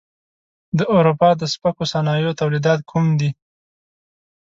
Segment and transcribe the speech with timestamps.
[0.77, 3.29] د اروپا د سپکو صنایعو تولیدات کوم دي؟